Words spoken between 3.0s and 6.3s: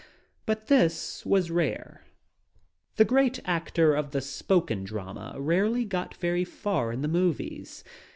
great actor of the spoken drama rarely got